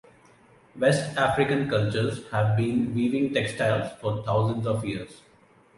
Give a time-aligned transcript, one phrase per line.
[0.77, 5.21] West African cultures have been weaving textiles for thousands of years.